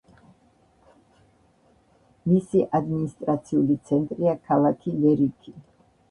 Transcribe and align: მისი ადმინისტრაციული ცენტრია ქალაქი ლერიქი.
მისი 2.29 2.63
ადმინისტრაციული 2.79 3.75
ცენტრია 3.89 4.33
ქალაქი 4.49 4.95
ლერიქი. 5.05 5.55